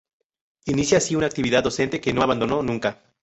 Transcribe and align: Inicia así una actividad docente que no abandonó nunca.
Inicia 0.65 0.97
así 0.97 1.15
una 1.15 1.27
actividad 1.27 1.61
docente 1.63 2.01
que 2.01 2.11
no 2.11 2.23
abandonó 2.23 2.63
nunca. 2.63 3.03